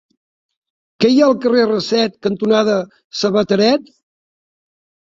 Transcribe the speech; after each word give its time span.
Què 1.03 1.11
hi 1.15 1.19
ha 1.19 1.27
al 1.33 1.35
carrer 1.43 1.67
Raset 1.73 2.17
cantonada 2.29 2.79
Sabateret? 3.21 3.97